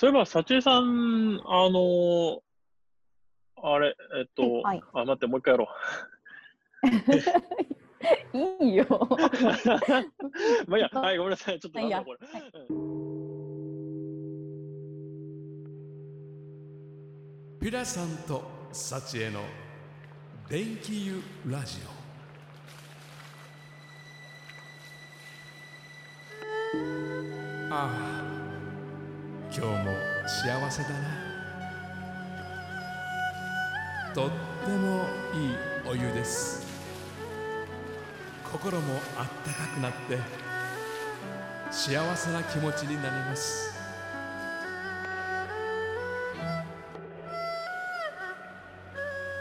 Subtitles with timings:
[0.00, 2.40] そういえば、幸恵さん、あのー
[3.62, 5.68] あれ、えっと、はいあ、待って、もう一回やろ
[8.32, 8.38] う。
[8.64, 8.86] いいよ。
[10.66, 11.60] まあいいや、はい、ごめんなさい。
[11.60, 11.94] ちょっとこれ。
[11.94, 12.04] はい
[17.60, 18.42] ピラさんと
[18.72, 19.42] 幸恵の
[20.48, 21.90] 電気湯ラジオ
[27.70, 28.19] ああ
[29.60, 29.92] 今日も
[30.26, 30.94] 幸せだな。
[34.14, 34.30] とっ
[34.64, 35.56] てもいい
[35.86, 36.66] お湯です。
[38.50, 40.16] 心もあったかくなって
[41.70, 43.74] 幸せな気持ちになります。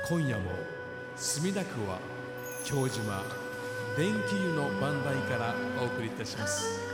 [0.10, 0.52] 今夜も
[1.16, 1.98] 墨田区は
[2.66, 3.24] 京島
[3.96, 6.89] 電気湯の番台からお送りいたします。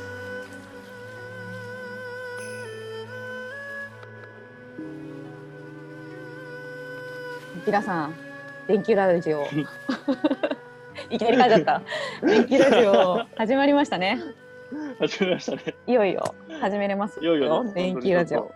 [7.65, 8.15] ピラさん、
[8.67, 9.47] 電気ラジオ。
[11.09, 11.81] いきなり感じだっ
[12.21, 12.27] た。
[12.27, 14.19] 電気ラジオ始まりましたね。
[14.99, 15.73] 始めましたね。
[15.87, 17.73] いよいよ始めれますいよいよね。
[17.73, 18.51] 電気ラジオ。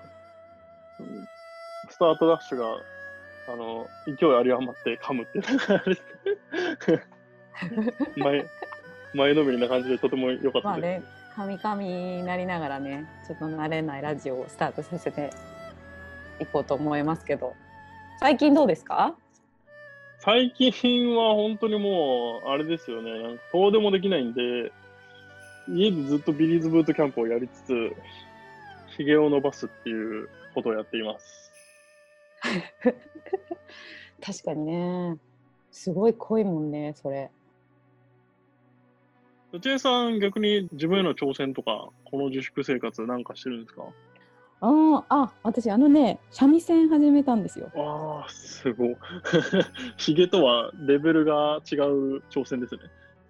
[1.90, 2.68] スタートダッシュが、
[3.52, 5.42] あの、勢いあり余って噛むって
[8.22, 8.46] 前、
[9.16, 10.64] 前のめりな感じでとても良かったです。
[10.64, 11.02] まあね、
[11.36, 15.32] カミカミになりながらね、ちょっと慣れないラジオをスタートさせて
[16.40, 17.56] いこうと思いますけど、
[18.20, 19.16] 最近どうですか？
[20.20, 24.74] 最近は本当にもう、あれですよね、どうでもできないんで、
[25.70, 27.96] 家でずっとビリーズブートキャンプをやりつつ、
[28.98, 31.50] ひげを伸ばすっていうことをやっています。
[34.22, 35.18] 確かにね、
[35.72, 37.32] すごい濃いもんね、それ。
[39.54, 43.84] 内江さん、逆に自分への挑戦とか、この自粛生活なんかしてるんですか？
[44.62, 47.72] あーあ、私あのね、三味線始めたんですよ。
[47.76, 48.98] ああ、すごい。
[49.98, 52.82] ひげとはレベルが違う挑戦ですね。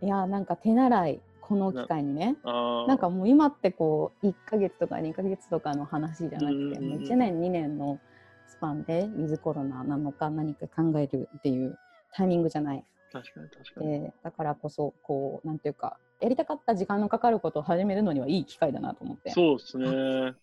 [0.02, 2.36] いや、なんか手習い、この機会にね。
[2.44, 2.88] ああ。
[2.88, 8.00] なんかもう今ってこう1ヶ月とか2ヶ月とかの話じゃなくてもう1年2年の
[8.48, 11.78] スパンでウィズコロナなのか何か考えるっていう
[12.14, 12.84] タイミングじゃない。
[13.12, 13.88] 確かに確かに。
[13.88, 20.36] でだからこそこうなんていうかやりたかった時間のかかることを始めるのにはいい機会だなと思ってそうですね。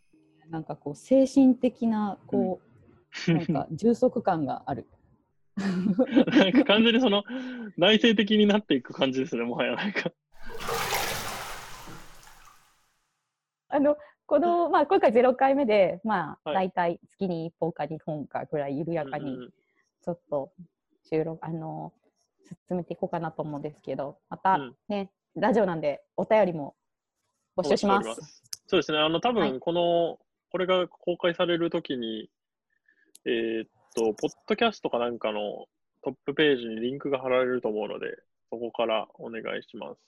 [0.50, 2.60] なんかこう精神的なこ
[3.28, 4.86] う、 なんか充足感がある。
[5.56, 7.24] なんか完全にその
[7.78, 10.12] 内省的になっていく感じですね、もはやなんか。
[13.68, 13.96] あの
[14.26, 16.70] この、まあ、今回0回目で、まあ、はい。
[16.70, 19.52] 大体月に1本か2本かぐらい緩やかにうんうん
[20.06, 20.52] ちょっと
[21.10, 21.92] 収録、あの、
[22.68, 24.76] 進めていこうかなと思うんですけど、またうん。
[24.88, 26.76] ね、ラジオなんでお便りも
[27.56, 28.42] 募集します。
[28.68, 29.50] そうですね、あの、多はい。
[29.50, 30.18] 分この、
[30.56, 32.30] これが公開されるときに、
[33.26, 35.66] えーっと、ポッドキャストかなんかの
[36.02, 38.16] トップページにリンクが貼られると思うので、
[38.48, 40.00] そこからお願いします。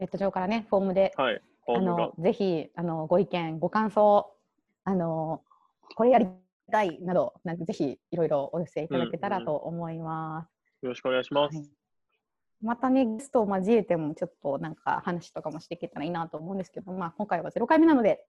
[0.00, 2.14] ネット上からね、フォームで、はい、あームがの。
[2.18, 4.34] ぜひあのご意見、ご感想、
[4.82, 5.44] あの
[5.94, 6.26] これやり
[6.72, 10.44] たいなど、なんかぜひいろいろお寄せいただけたらと思いま
[10.80, 10.84] す。
[10.84, 11.56] よろしくお願いします。
[11.56, 11.68] はい
[12.64, 18.24] またね、ゲストを交えても、ちょっとなんか話とかもしていけたらいいなと思うんですけど、まあ、今回は0回目なので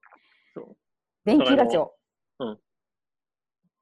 [0.54, 0.76] そう、
[1.24, 1.94] 電気ラジオ、
[2.38, 2.58] うん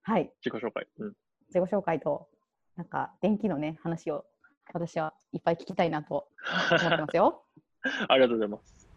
[0.03, 0.87] はい、自己紹介。
[0.99, 1.13] うん。
[1.53, 2.29] 自己紹介と、
[2.77, 4.25] なんか電気のね、話を
[4.73, 6.29] 私はいっぱい聞きたいなと
[6.71, 7.43] 思ってますよ。
[8.09, 8.89] ありがとうございます。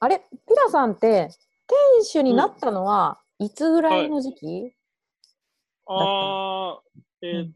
[0.00, 1.30] あれ、ピラさんって、
[1.66, 4.74] 店主になったのはいつぐらいの時期、
[5.86, 6.82] ああ、
[7.22, 7.52] えーっ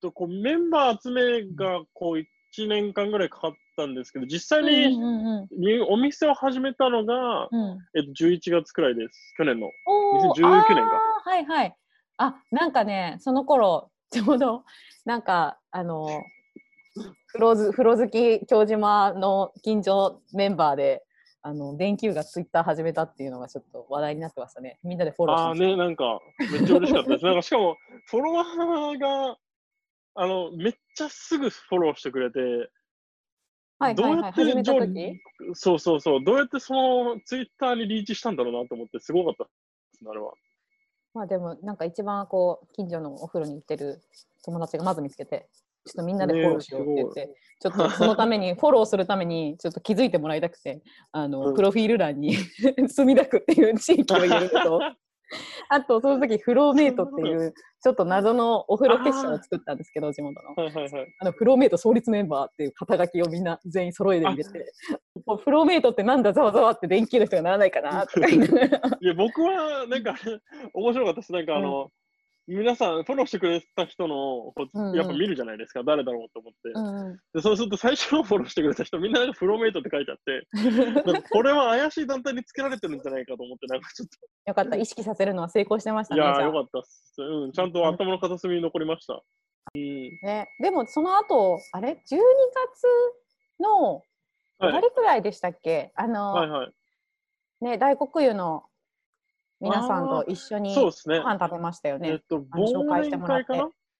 [0.00, 9.34] と、こうメンバー集めがこう1年間ぐらいかかったんですけど、実際に,、お店を始めたのが、うんえっと、11月くらいです。
[9.36, 9.70] 去年の。
[9.86, 11.76] おー2019年がはいはい。
[12.18, 14.64] あなんかねその頃ちょうど
[15.04, 16.06] なんかあの
[17.28, 21.02] 風呂ず風呂好き京島の近所メンバーで
[21.44, 24.78] あの電球がツイッター始めたっていうのがちょっと話題になってましたね。
[24.84, 25.66] みんなでフォローしああました。
[25.66, 27.24] ね、なんか、めっちゃ嬉しかったです。
[27.24, 27.76] なんかしかも、
[28.06, 29.36] フォロワーが、
[30.14, 32.38] あの、めっちゃすぐフォローしてくれて、
[33.82, 34.32] はいはいはい。
[34.34, 35.22] どうやって
[35.54, 39.50] そうそうそう、どうやってそのツイッターにリーチしたんだろうなと思って、すごかったで
[39.98, 40.32] す、あれは。
[41.14, 44.00] まあでもなんか一番こう近所のお風呂に行ってる
[44.44, 45.50] 友達がまず見つけて
[45.84, 50.80] ちょっとみんなでフォローしようって言って、ちょっとそのためにフォローするためにちょっと気づいてもらいたくて
[51.12, 51.54] あの、うん。
[51.54, 52.36] プロフィール欄に
[52.88, 54.80] 墨田区っていう地域を入れると。
[55.70, 60.54] あとその時フローメイトっていうちょっと謎のお風呂結社を作ったんですけど、地元の。
[60.54, 61.14] はいはいはい。
[61.18, 64.72] あのフローメイト創立メンバーっていう肩書きをみんな全員揃えて入れて、
[65.26, 68.66] もうフローメイトってなんだざわざわって電気の人がならないかなとか言いながら
[69.00, 70.14] いや、僕は、なんか、
[70.74, 71.32] 面白かったです。
[71.32, 71.90] なんか、あの、
[72.48, 74.52] 皆さん、フォローしてくれた人の、
[74.94, 76.70] やっぱ見るじゃないですか、誰だろうと思って。
[76.74, 80.46] うんうんでそうすると、最初のフォローしてくれた人、みんななんかフローメイトって書いてあって、
[81.30, 84.08] これは怪しい団体につけられてるんじゃないかと思って、なんかちょっ
[84.46, 86.26] よかった、意識させるのは成功してましと、たね。
[86.26, 87.22] いやよかったっす。
[87.22, 89.22] うん、ちゃんと頭の片隅に残りました。
[89.74, 89.82] うん。
[90.22, 92.18] ね、でもその後あれ？12月
[93.60, 96.72] のはい終わりくらいでしたっけ、あの、はいはい。
[97.60, 98.64] ね大黒湯の
[99.62, 101.20] 皆さんと一緒にごそうですね。
[101.20, 102.10] 飯食べましたよね。
[102.10, 103.52] えっと、紹介してもらって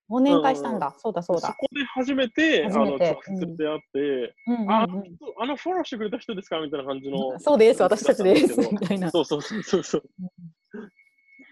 [0.09, 1.47] 忘年会したんだ、そうだそうだ。
[1.47, 4.35] そこで初めて、初めてあの直接出会って、
[4.67, 4.87] あ
[5.47, 6.59] のフォローしてくれた人ですか？
[6.59, 7.39] みたいな感じの。
[7.39, 9.09] そうです、私たちですみたいな。
[9.09, 10.03] そうそうそうそう。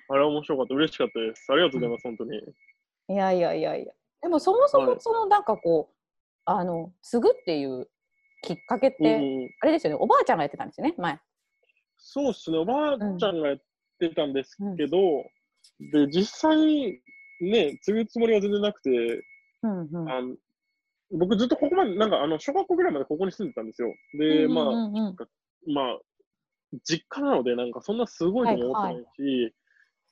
[0.09, 0.75] あれは面白かった。
[0.75, 1.45] 嬉しかったです。
[1.49, 2.37] ありがとうございます、本当に。
[2.37, 3.93] いやいやいやいや。
[4.21, 5.95] でもそもそはいもそのなんかこう、
[6.43, 7.87] あの継ぐっていう
[8.41, 11.17] きっかけって、うんあれですよね、おばあちゃんがやってたんですよね、前。
[11.97, 13.57] そうっすね、おばあちゃんがやっ
[14.09, 14.97] てたんですけど、
[15.91, 17.01] で、実際
[17.41, 18.89] ね、継ぐつもりは全然なくて、
[19.63, 20.11] うんうん。
[20.11, 20.35] あの
[21.13, 23.93] 僕ずっとここまで、なんかあの小学校ぐらいまでここに住んでたんですよ。
[24.17, 25.15] で、まあ、うんうんうん
[25.67, 25.99] まあ、
[26.83, 29.03] 実家なので、なんかそんなすごいとも思ってない
[29.49, 29.55] し、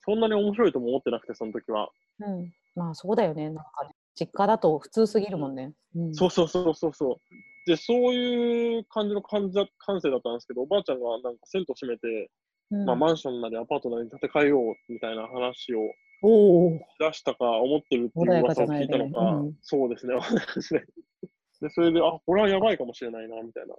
[0.03, 1.89] そんなに面白いとも思ってなくて、その時は。
[2.19, 3.49] うん、まあそうだよね。
[3.49, 5.73] なんかね実家だと普通すぎるもんね。
[5.95, 7.15] うん、そうそうそうそうそう。
[7.65, 12.29] で、そういう感じの感じだ感性だったんですけど、おばあちゃんがなんか銭湯閉めて、
[12.71, 15.79] うんまあ、マンションなりアパートなり建て替えようみたいな話を。
[16.99, 20.15] 出したか思ってるっていう穏やかじ噂をゃないね聞いたのか、うんそうですね、
[20.55, 20.85] ですね。
[21.61, 23.75] で、それで、あ、これはやばいかもしれないな、みたいな。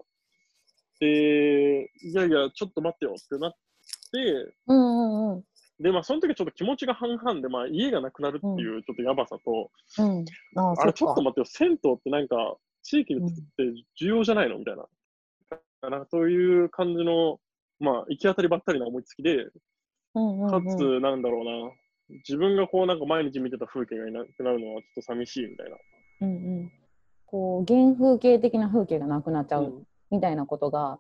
[1.00, 5.44] で、いやいや、ちょっと待ってよってなって、うんうんうん。
[5.80, 10.24] で、まあ、その時ちょっと気持ちが半々で、まあ、家がなくなるっていうちょっとやばさと、うん。
[10.56, 11.30] ああ、あれ、ちょっとも。
[11.30, 14.58] 待ってよ、銭湯ってなんか、地域にとって重要じゃないの？
[14.58, 14.86] みたいな。
[15.90, 17.38] なんかそういう感じの、
[17.80, 19.48] まあ、行き当たりばったりな思いつきで、
[20.14, 25.76] うんうんうん、かつ、なんだろうな、自分がこう、なんか毎日見てた風景がいなくなるのはちょっと寂しいみたいな。
[26.22, 26.72] うんうん。
[27.26, 30.98] こう原風景的な風景がなくなっちゃううんみたいなことが、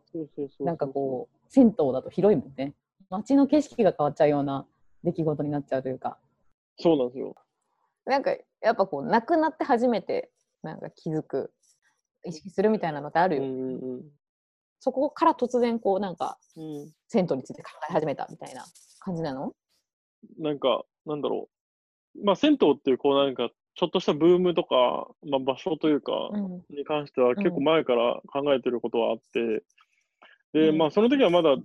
[0.60, 2.74] なんかこう銭湯だと広いもんね。
[3.10, 4.66] 街の景色が変わっちゃうような
[5.02, 6.16] 出来事になっちゃうというか。
[6.78, 7.34] そうなんですよ。
[8.04, 8.30] なんか
[8.62, 10.30] やっぱこう亡くなって初めて
[10.62, 11.52] なんか気づく
[12.24, 13.42] 意識するみたいなのってあるよ。
[13.42, 14.02] うんうんうん
[14.80, 18.64] そこから突然こうなんかうん、銭湯について考え始めたみたいな
[18.98, 19.52] 感じなの？
[20.38, 21.48] なんか、なんだろ
[22.16, 22.24] う。
[22.24, 26.64] まあ、銭湯っていう、こう、なんか、ちょっとしたブームとか、まあ、場所というか、うん。
[26.68, 29.64] に関しては結構前から考えてることはあって、
[30.52, 30.78] で、うん。
[30.78, 31.56] まあ、その時はまだ、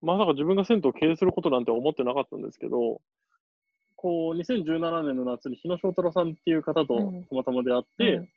[0.00, 3.00] まさか自分が銭湯を経営することなんて思ってなかったんですけど、
[3.96, 7.24] こう、2017年の夏に日野翔太郎さんっていう方とうん。
[7.24, 8.28] たまたま出会って、うん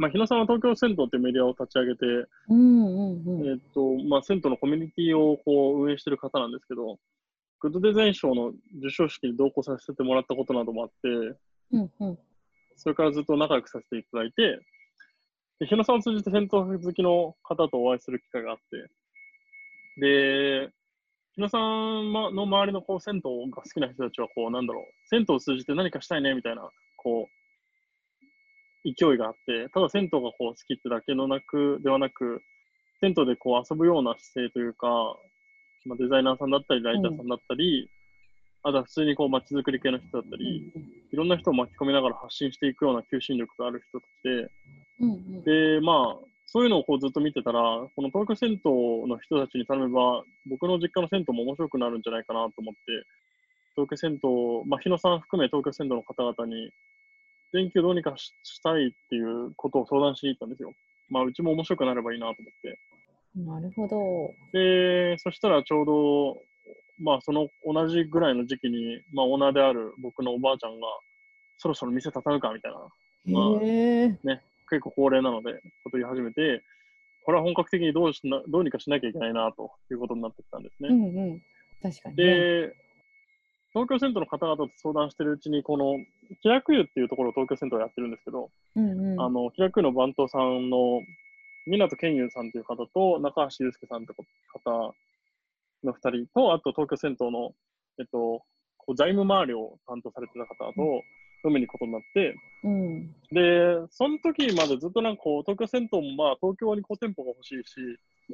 [0.00, 2.06] まあ、日野さんは東京銭湯っていうメディアを立ち上げて、
[2.48, 2.88] うんう
[3.22, 3.46] んうん。
[3.46, 6.96] えっと、まあ、銭湯のコミュニティをこう運営してる方なんですけど、
[7.60, 11.36] グッドデザイン賞の授賞式に同行させてもらったことなどもあって、
[11.72, 12.18] うんうん。
[12.76, 14.58] それからずっと仲良くさせていただいて、
[15.60, 18.90] で日野さんを通じて銭湯好きの方とお会いする機会があって、
[20.00, 20.70] で、
[21.34, 23.20] 日野さんの周りのこう銭湯
[23.50, 26.66] が好きな人たちは、こう、なんだろう、銭湯を通じて何かしたいねみたいな、
[26.96, 27.39] こう、
[28.84, 32.42] 勢いがあって、ただ銭湯がこう好きってだけのなく、ではなく、
[33.00, 34.88] 銭湯でこう遊ぶような姿勢というか、
[35.86, 37.90] まあ、デザイナーさんだったり、ライターさんだったり、
[38.62, 40.72] あとは普通にこう街づくり系の人だったり、
[41.12, 44.30] いろんな人を巻き込みながら発信していくような求心力がある人たちで、
[45.00, 45.44] うんうん。
[45.44, 47.60] で、まあ、そういうのをこうずっと見てたら、
[47.94, 48.58] この東京銭湯
[49.06, 52.80] の人たちに頼めば、僕の実家の銭湯も面白くなるんじゃないかなと思って、
[53.76, 56.70] 東京銭湯、まあ、日野さん含め東京銭湯の方々に、
[57.52, 60.72] 電気をどうにかししたいっていうことを相談しに行ったんですよ。
[61.08, 62.78] まあ、うちも面白くなればいいなと思って。
[63.34, 64.32] なるほど。
[64.52, 66.42] で、そしたらちょうど、
[67.02, 70.86] まあ、その同じぐらいの時期に、まあ、オーナーである僕のおばあちゃんが、
[71.58, 72.78] そろそろ店畳むかみたいな、
[73.26, 74.18] まあへえ。
[74.70, 76.62] 結構高齢なので、こと言い始めて、
[77.24, 80.94] これは本格的にどうしなどうにかしなきゃいけないなということになってきたんですうね。
[80.94, 81.42] んうん。
[81.82, 82.24] 確かに、ね。
[82.24, 82.76] で、
[83.72, 85.96] 東京銭湯の方々と相談してるうちに、この、
[86.42, 89.20] 気楽湯っていうところを東京銭湯でやってるんですけど、うんうん。
[89.20, 91.02] あの、気楽湯の番頭さんの、
[91.68, 94.16] 湊健優さんという方と、中橋祐介さんという
[94.52, 94.94] 方
[95.84, 97.54] の二人と、あと東京銭湯の、
[97.98, 98.42] えっと、
[98.78, 100.82] こう財務周りを担当されてた方と
[101.44, 102.34] 飲みに行くことになって、
[102.64, 103.14] うん。
[103.30, 107.80] で、その時までずっとなんかこう、東京銭湯もまあ、東京にこう店舗が欲しいし、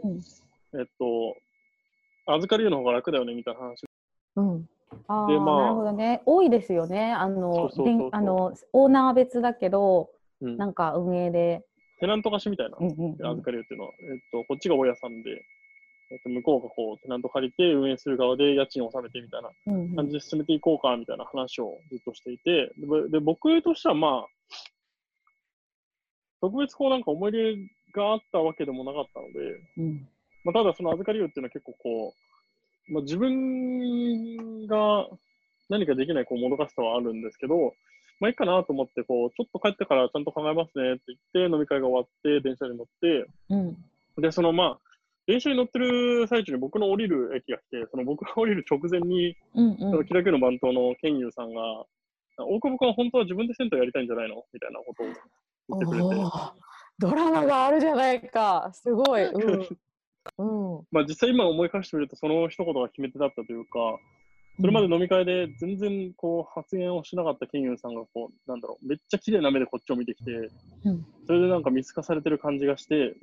[0.02, 0.80] うん。
[0.80, 1.36] えっと、
[2.26, 3.84] 預かり湯の方が楽だよねみたいな話
[4.36, 4.68] うん。
[5.08, 6.22] ああ、でまあなるほどね。
[6.26, 7.12] 多いですよね。
[7.12, 7.70] あの、
[8.72, 11.64] オーナー別だけど、うんなんか運営で。
[11.98, 15.30] テナント貸しみたいな、うんうんうん預かりっていうのは、えっと、こっちが大家さんで、
[16.10, 19.50] えっと、向こうがこう、テナント借りて運営する側で家賃を納めてみたいな
[19.96, 24.26] 感じで進めていこうかみたいな話をずっとしていて、でで僕としてはまあ、
[26.40, 27.56] 特別こうなんか思い入れ
[27.94, 30.08] があったわけでもなかったので、うん
[30.44, 32.14] まあ、ただその預かり湯っていうのは結構こ
[32.88, 34.05] う、まあ、自分
[34.66, 35.06] が
[35.68, 37.74] 何かできないこうもどかしさはあるんですけど、
[38.20, 43.76] まあいいかなと思って、こう、ちょっと帰ってからちゃんと考えますねって言って、飲み会が終わって、電車に乗って、うん
[44.18, 44.78] で、そのまあ、
[45.26, 51.60] 電車に乗ってる最中に僕の降りる駅が来て、その僕が降りる直前に、うんそのキラキ番頭のケンユーさんが、
[52.38, 54.44] 大久保君は本当は自分で銭湯やりたいんじゃないの？
[54.52, 55.14] みたいなことを言
[55.76, 56.30] ってくれて、
[56.98, 58.70] ドラマがあるじゃないか。
[58.72, 59.24] すごい。
[59.24, 59.60] うん。
[60.38, 60.86] うん。
[60.90, 63.98] まあ実際今思い返してみると、その一言が決め手だったというか、
[64.58, 70.30] それまで飲み会で全然こう発言をしなかったケンユーさんがこう、なんだろう、めっちゃ綺麗な目でこっちを見てきて、
[70.84, 73.14] うんそれでなんか見透かされてる感じがして、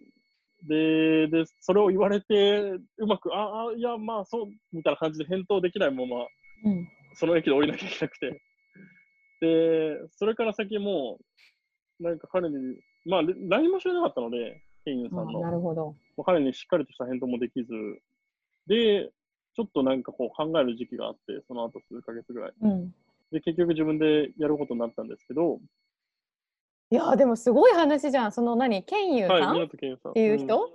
[0.67, 6.27] で、でそれを言われて、うまく、ああ、いや、まあそう、みたいな感じで返答できないまま、
[6.65, 6.87] うん。
[7.15, 8.41] その駅で降りなきゃいけなくて。
[9.41, 11.19] で、それから先も
[11.99, 12.55] う、なんか彼に、
[13.05, 15.39] まあ、LINE も知らなかったので、ケンユーさんの。
[15.39, 15.95] あなるほど。
[16.17, 17.73] まあ彼にしっかりとした返答もできず、
[18.67, 19.11] で、
[19.55, 22.53] ちょっとなんかこう考える時期があって、その後数ヶ月ぐらい。
[22.61, 22.93] うん。
[23.31, 25.59] で、結局自分でやることになったんですけど、
[26.91, 28.31] いやーでもすごい話じゃん。
[28.31, 29.65] その何、ケンユーさん、はい。
[29.65, 29.67] っ
[30.13, 30.69] ていう人、ん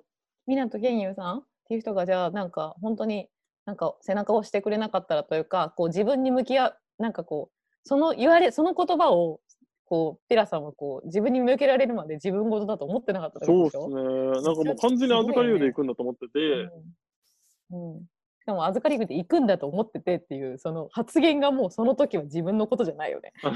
[0.49, 3.29] 湊健優さんっていう人がじゃあなんか本当に
[3.67, 9.41] なんか背中を押してくれなかったらというかこう自分に向き合うなんかこうその言われその言葉を
[9.85, 14.43] こうペラさんはこう自分に向けられるまで自分事だと思ってなかったそうとですね。
[14.43, 16.39] なんかもう完全に預かり湯で行くんだと思ってて、
[17.71, 18.03] うんうん
[18.49, 23.35] しかも預かり具で行くんだと思っててっていうその発言がもうその時は自分のことじゃないよね。
[23.43, 23.53] あ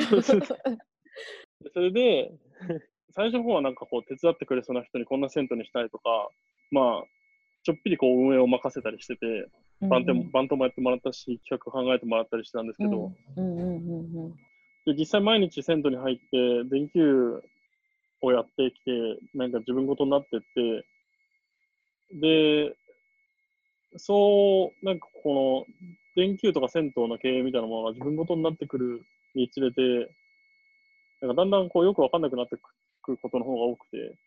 [1.73, 2.33] それで、
[3.13, 6.29] 最初の方はなんかこう手伝ってくれそうな人にこんな銭湯にしたいとか、
[6.71, 7.05] まあ、
[7.63, 9.47] ちょっぴりこう運営を任せたりしてて、
[9.81, 14.35] バンテもバントもやってもらったし、企画考えてもらったりしてたんですけど、うんうんうんうん
[14.85, 17.41] で実際毎日銭湯に入って、電球
[18.21, 18.91] をやってきて、
[19.33, 20.85] なんか自分ごとになってって、
[22.21, 22.77] で、
[23.97, 25.75] そう、なんかこの、
[26.15, 29.03] 電球とか銭湯の経営みたいなものが自分ごとになってくる
[29.35, 30.15] につれて、
[31.21, 32.57] なんかだんだんこうよくわかんなくなって
[33.03, 34.19] くることの方が多くて、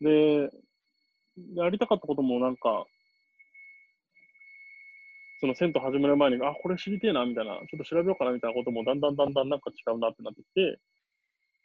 [0.00, 0.50] で、
[1.54, 2.86] やりたかったこともなんか、
[5.40, 10.78] その銭湯始める前に、あ、これ知りてえな、みたいな、ちょっと調べようかな、みたいなこともだんだんだんだんなんか違うなってなってきて、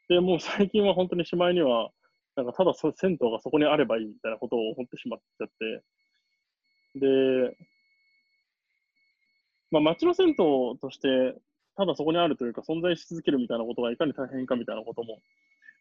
[0.10, 1.92] で、もう最近は本当にしまいには、
[2.36, 5.84] なんかただそ銭湯がそこにあればいいみたいなことを思ってしまっちゃって、
[7.00, 7.58] で、
[9.72, 11.36] まあ街の銭湯として、
[11.76, 15.20] ただそこにあるというか存在し続けるみたいなことがいかに大変かみたいなことも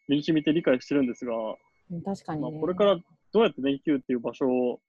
[0.07, 1.33] 身に染みて理解してるんですが、
[1.91, 2.97] うん確かに、まあね、これから
[3.33, 4.79] どうやって電球っていう場所を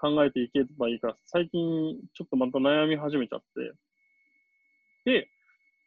[0.00, 3.40] 考えていけばいいか、最近ちょっとまた悩み始めちゃっ
[5.04, 5.28] て、で、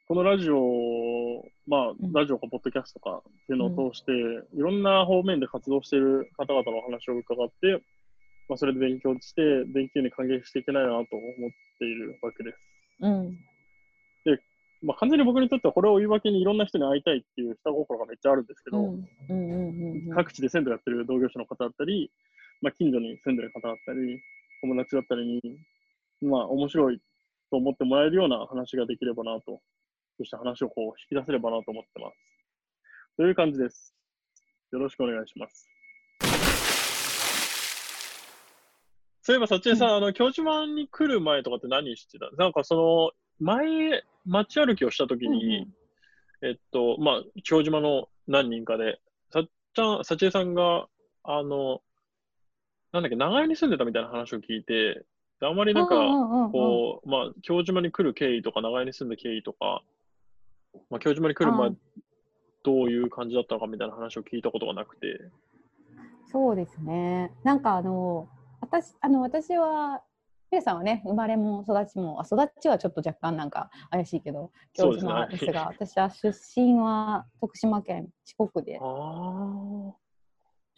[0.08, 4.12] このラジオ、まあうん、ラジオかポッドキャストかっていうのを通して、
[4.56, 7.84] いろんな方面で活動している方々のお話を伺って、
[8.50, 11.06] まあ、それで勉強して、電球に還元していけないなと思っ
[11.78, 12.58] ているわけです。
[13.02, 13.38] うん
[14.82, 18.96] まあ、完全に僕にとってはこれを言い訳にいろんな人に会いたいっていう下心がめっちゃあるんですけど、
[20.16, 22.12] 各地で銭湯やってる同業者の方だったり、
[22.62, 24.22] まあ、近所に住んでる方だったり、
[24.62, 25.60] 友達だったりに、
[26.22, 27.02] まあ、面白い
[27.52, 29.60] と思ってもらえるような話ができればなと、
[30.18, 32.18] そして話をこう引き出せればなと思ってます。
[33.18, 33.94] という感じです。
[34.72, 35.68] よろしくお願いします。
[39.30, 42.32] そういえば、さちえさん、あの、京島に来る前とかって何してた？
[42.36, 45.68] なんかその、前、街歩きをしたときに、
[46.42, 49.00] えっと、まあ、京島の何人かで、
[49.32, 49.44] さっ
[49.76, 50.88] ちゃん、さちえさんが、
[51.24, 51.82] あの、
[52.92, 55.06] なんだっけ、長屋に住んでたみたいな話を聞いて、
[55.40, 55.96] であんまりなんか、
[56.52, 59.84] こう、まあ、京島に来る経緯とか、長屋に住んだ経緯とか、
[60.90, 61.70] まあ、京島に来る前
[62.64, 65.22] どういう感じだったのかみたいな話を聞いたことがなくて。
[66.32, 67.32] そうですね。
[67.44, 68.28] なんかあの
[68.62, 70.02] 私あの私は
[70.52, 74.94] ペイさんはね生まれも育ちもあ育ちはちょっと若干なんか怪しいけど京そう
[75.30, 79.94] ですが私は出身は徳島県四国でああ、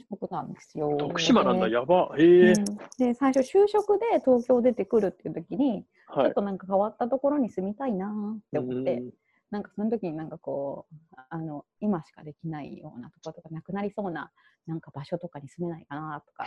[0.09, 0.97] 四国なんですよ。
[0.97, 2.11] 徳島なんだ、でやば。
[2.17, 2.65] へえ、うん
[2.97, 5.83] で最初就職で東京出てくるっていう時に、
[6.13, 6.33] ちはいょっ。
[6.33, 9.11] となんか変わったところに住みたいなって思って、うん
[9.51, 14.31] なんかその時になんかこうあの今しかできないようなところとかなくなりそうな
[14.65, 16.45] なんか場所とかに住めないかなとか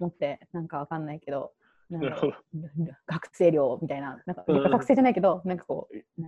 [0.00, 1.52] 思ってなんかわかんないけど。
[3.06, 4.70] 学生寮みたいな、なんかうん。
[4.70, 6.22] 学生じゃないけど、なんかこう、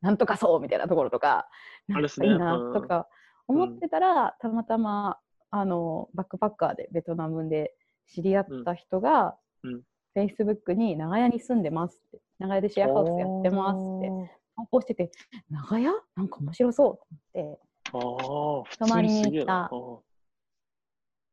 [0.00, 1.48] なんとかそうみたいなところとか、
[1.86, 2.72] なんかいいなうん。
[2.74, 3.06] とか
[3.46, 7.76] 思ってたら、たまたまあのバックパッカーでベトナムで
[8.12, 9.74] 知り合った人が、うん。
[9.74, 9.82] うん。
[10.16, 14.08] Facebook に長屋に住んでますって、長屋でシェアハウスやってますって
[14.56, 15.12] 投稿してて、
[15.48, 15.92] 長屋？
[16.16, 17.60] なんか面白そうって、
[17.92, 19.68] 泊まりに通にすげえな。
[19.70, 20.02] 行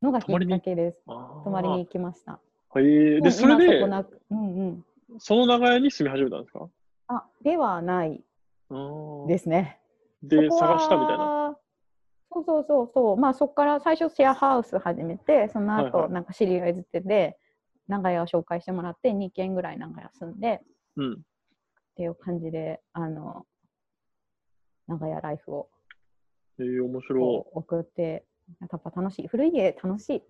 [0.01, 1.03] のがきっかけです。
[1.05, 2.39] 泊まりに行きました。
[2.79, 4.85] へえで、それ今でうんうん。
[5.19, 6.69] その長屋に住み始めたんですか？
[7.07, 8.23] あ、ではない
[9.27, 9.79] ですね。
[10.23, 11.57] で、探したみたいな？
[12.33, 13.17] そうそうそうそう。
[13.17, 17.37] まあそこから最初シェアハウス始めて、そのはいはい後なんか知り合いづてで、
[17.87, 20.61] 長屋を紹介してもらって、2軒ぐらい長屋住んで、
[20.95, 21.13] うん。
[21.13, 21.17] っ
[21.95, 23.45] ていう感じで、あの、
[24.87, 25.69] 長屋ライフを
[26.57, 28.23] ええ面白こう送って、
[28.59, 29.27] やっぱ楽しい。
[29.27, 30.23] 古い家楽しい。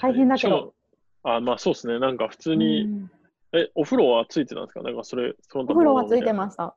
[0.00, 0.74] 大変だけど
[1.22, 1.98] あ、まあそうですね。
[1.98, 3.10] なんか普通に、うん
[3.56, 4.82] え、お風呂はついてたんですか？
[4.82, 6.32] なんかそれ、そのお風呂はついてす。
[6.32, 6.74] ました。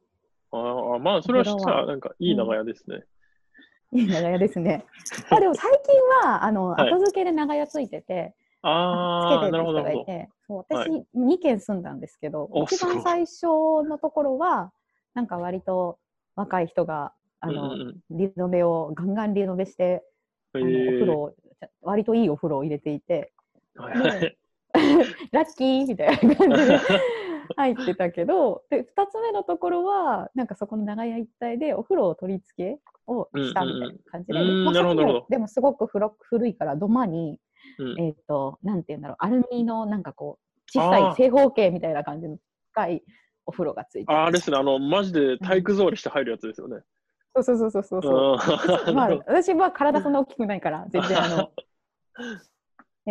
[0.51, 3.03] ああ、まあそれはさ、なんかいい長屋ですね。
[3.91, 4.85] いい長屋ですね。
[5.31, 10.05] あでも最近はあの、はい後付けで長屋ついてて、ああ、つけてる人なるほど、
[10.47, 13.47] そう私、は2軒住んだんですけど、一番最初
[13.87, 14.71] のところは、
[15.15, 15.97] なんか割と
[16.35, 20.03] 若い人があの、うんうんリノベをガンガンリノベして、
[20.63, 21.33] あのお風呂を
[21.81, 23.33] 割といいお風呂を入れていて、
[23.75, 26.79] ラッキーみたいな感じで
[27.55, 37.39] 入ってたけど、で2つ目のところは、なんかそこの長屋一帯でお風呂を取り付けをしたみたいな感じで、うんうんうんまあでもすごく古古いから土間に、
[37.79, 37.99] うん。
[37.99, 42.37] えっ、と、なんていうんだろう、アルミのなんかこう、小さい正方形みたいな感じの
[42.71, 43.03] 深い
[43.45, 46.81] お風呂がついてああれですね、あの、マジで体育座りして入るやつですよね。
[47.35, 48.35] そうそうそうそうそうそう。
[48.89, 51.51] あまあ、ー 私は体そんな大きくないから、全然あの。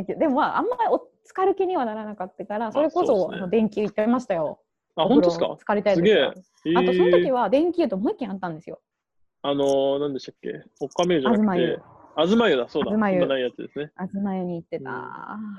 [0.04, 4.60] でもまあ、あんまりお浸かる気にはならなかったから、それこそ、そうですねあの電気行ってましたよ。
[4.96, 5.46] あ、お本当ですか？
[5.46, 6.24] 風呂浸かりたいすげえ。
[6.24, 7.42] あと、その時は。
[7.42, 8.80] は電気湯ともう一軒あったんですよ。
[9.42, 10.64] あのー、何でしたっけ？
[10.80, 11.78] おっかめ湯じゃなくて、
[12.16, 12.90] あずま湯だ、そうだ。
[12.90, 13.92] 東湯今ないやつですね。
[14.12, 14.90] 東湯に行ってた。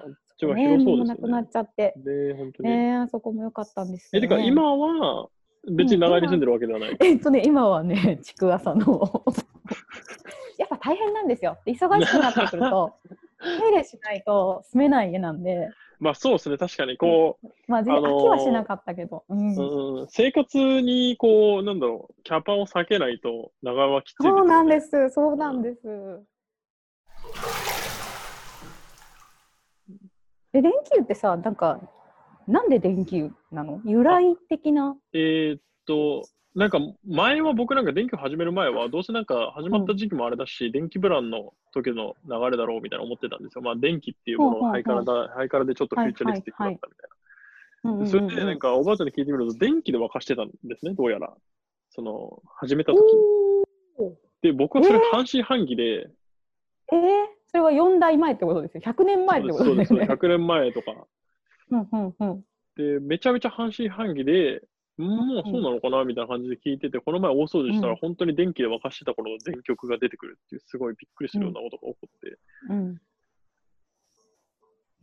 [0.04, 1.50] こっちはね広そうですよもうなくなっね。
[1.52, 1.94] ちゃって。
[1.98, 2.70] で、本当に。
[2.70, 4.22] ねあそこも良かったんですね。
[4.22, 5.30] てか、今は
[5.70, 6.98] 別に長屋に住んでるわけではない。
[7.00, 8.86] えっとね、今はね、築浅の。
[10.58, 11.58] やっぱ大変なんですよ。
[11.66, 12.96] 忙しくなってくると、
[13.40, 19.56] 手入れしないと住めない家なんで、まあそうですね、確かに、こう、まあ、全然あのー飽きはしなかったけど、うん
[20.02, 24.24] うん、生活に、こう、なんだろう、キャパを避けないと長屋はきつい。
[24.24, 26.22] そうなんです、そうなんです。
[30.54, 31.80] え、電気湯ってさ、なんか、
[32.48, 33.82] なんで電気湯なの？
[33.86, 34.96] 由来的な？
[35.14, 43.62] えーっと、なんか前は僕なんか電気を始める前は、どうせなんか始まった時期もあれだし、電気ブランの時の流れだろうみたいな思ってたんですよ。
[43.62, 47.16] まあ電気っていうものほうほうほうがハイカラだ、ハイカラでちょっとフューチャリスティックだったみたいな。
[47.84, 51.34] うんうんうんそれでなんかおばあちゃんに聞いてみると、電気で沸かしてたんですね、どうやら。
[51.90, 53.00] その、始めた時
[54.42, 55.84] で、僕はそれ半信半疑で、
[56.92, 57.00] えー、
[57.48, 58.82] それは4代前ってことですよ。
[58.84, 60.22] 100年前ってこそうです、そうですとですよね。
[60.22, 61.08] 100年前とか。
[61.72, 64.62] うんうんうんで、めちゃめちゃ半信半疑で、
[65.00, 72.38] んもうそうなのかなみたいな感じで聞いてて、この前大掃除したらうん本当に電気で沸かしてた頃の電極が出てくるっていう、すごいびっくりするようなことが起こって、
[72.70, 73.02] うん。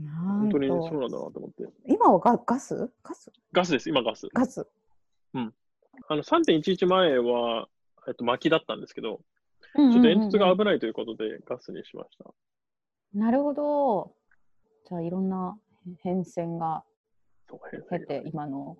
[0.01, 1.65] 本当にとそうなんだなと思って。
[1.87, 2.91] 今はガガス？
[3.03, 3.33] ガス？
[3.53, 4.29] ガスです、今ガス。
[4.33, 4.67] ガス。
[6.09, 7.69] あの3.11前は、
[8.09, 9.21] えっと、薪だったんですけど、
[9.77, 12.25] ちょっと煙突が危ないということでガスにしました。
[13.15, 14.13] なるほど。
[14.89, 15.57] じゃあいろんな
[16.03, 16.85] 変遷が
[17.91, 18.77] 経て今の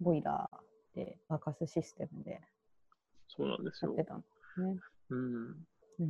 [0.00, 2.40] ボイラーで沸かすシステムで
[3.28, 4.10] そうなんですよやって。
[4.10, 4.76] たんですね。
[5.10, 5.46] うん。
[5.48, 6.06] うーん。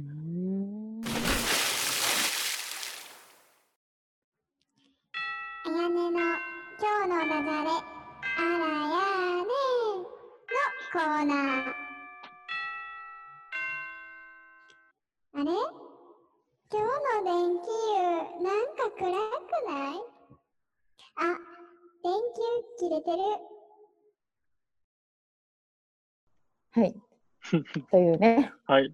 [28.00, 28.92] いうね、はい、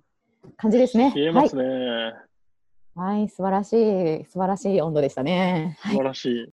[0.56, 1.10] 感じですね。
[1.12, 1.64] 消えますね。
[1.64, 3.18] はい。
[3.18, 5.76] はい、素晴らしい、素晴らしい温度でしたね。
[5.80, 5.92] はい。
[5.92, 6.48] 素晴らしい。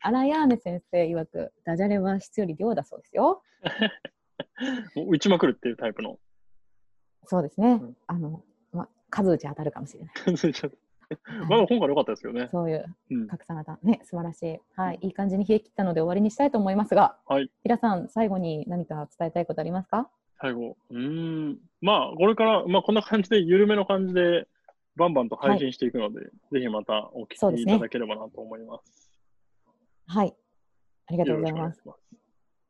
[0.00, 3.42] アラヤーネ先生曰く、ダジャレは質より量だそうですよ。
[4.94, 6.18] もう打ちまくるっていうタイプの。
[7.24, 7.72] そうですね。
[7.72, 10.14] うんあの、ま、数打ち当たるかもしれない。
[11.48, 12.48] まだ今回良かったですよね。
[12.50, 13.28] そういううん。
[13.28, 14.60] 格差型、ね、素晴らしい。
[14.76, 17.50] はい、いい感じに冷え切ったので終わりにしたいと思いますが、はい。
[17.62, 20.10] 平さん、最後に何か伝えたいことありますか？
[20.42, 20.76] 最後。
[20.90, 21.58] うーん。
[21.80, 24.48] まあ、これから、まあ、こんな感じで、緩めの感じで、
[24.96, 29.10] バンバンと配信していくので、ぜひまたお聞きいただければなと思います。
[30.08, 30.34] はい。
[31.06, 31.82] ありがとうございます。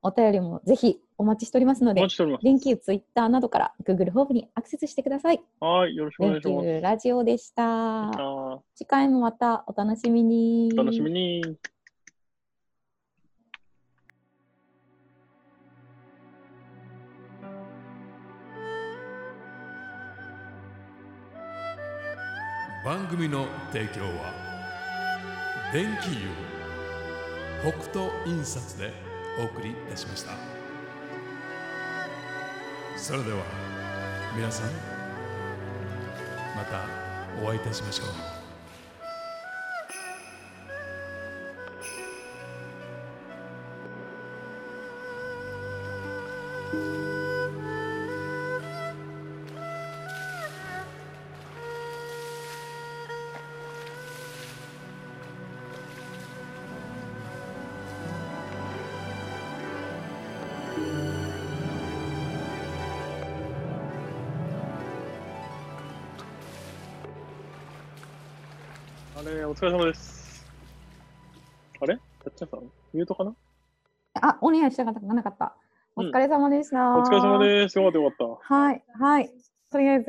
[0.05, 2.43] お便りもぜひお待ちしておりますのでお待、ちしております。
[2.43, 5.41] 電気ツイッターなどから Google フォームにアクセスしてください。
[5.61, 6.79] はい、よろしくお願電いします。
[6.79, 8.11] 気ラジオでした。
[8.75, 10.71] 次回もまたお楽しみに。
[10.75, 11.43] お楽しみに。
[22.85, 24.35] 番組の提供は
[25.73, 26.29] 電気湯
[27.61, 28.93] 北斗印刷で
[29.39, 30.33] お送りいたしました。
[32.97, 33.45] それでは
[34.37, 34.67] 皆さん
[36.57, 36.85] また
[37.41, 38.42] お会いいたしましょう。
[69.23, 70.45] あれ、お疲れ様です。
[71.81, 71.97] あれ？
[72.25, 72.61] たっちゃんさん？
[72.93, 73.33] ミュートかな？
[74.21, 75.55] あ、お願いしたかなかった。
[75.95, 76.99] お疲れ様でした。
[76.99, 77.79] お疲れ様です。
[77.79, 78.55] よかったよかった。
[78.55, 79.31] はい、はい。
[79.71, 80.07] とりあえず、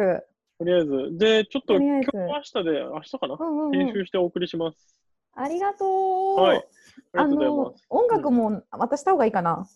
[0.57, 1.17] とりあえず。
[1.19, 4.95] で、ちょっと今日明日で、明日かな、うんうんうん編集してお送りします。
[5.35, 6.41] ありがとう。
[6.41, 6.57] はい。
[6.57, 7.85] あありがとうございのます。
[7.91, 9.67] 音楽も渡した方がいいかな？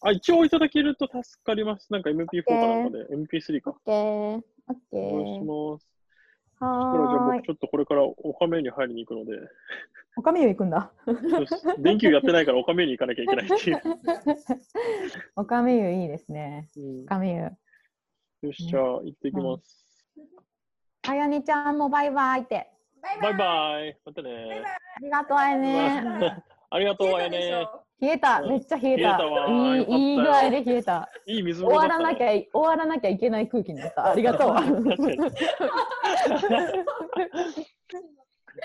[0.00, 1.92] あ、一応いただけると助かります。
[1.92, 3.72] なんか MP4 かなんかで、MP3 か。
[3.72, 3.94] オッケー。
[4.36, 5.72] オッケお願いしー。
[5.72, 5.86] ます。
[6.60, 7.42] だからじゃあ僕。
[7.42, 9.32] ちょっとこれからおかめに入りに行くので、
[10.16, 10.90] おかみ湯行くんだ。
[11.78, 13.82] 電球やってないからおかめに行かなきゃいけないっていう。
[15.36, 16.68] おかみ湯いいですね。
[16.76, 17.42] うんおかみ湯。
[18.42, 19.88] よし、じゃあ行ってきます。
[21.08, 22.68] あやねちゃんもバイバイって。
[23.22, 23.98] バイバイ。
[24.04, 24.62] またね。
[24.96, 26.02] ありがとう、あやね。
[26.70, 27.66] ありがとう、あやね。
[28.00, 28.40] 冷えた。
[28.42, 29.52] めっちゃ冷え冷えたわた。
[29.52, 31.08] いいいい具合で冷えた。
[31.26, 34.10] いい水終わらなきゃい終わらなきゃいけない空気になった。
[34.10, 34.56] ありがとう。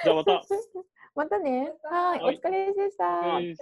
[0.04, 0.44] じゃあまた。
[1.16, 1.74] またね。
[1.84, 3.06] はい、おはい疲れでした。
[3.06, 3.56] はい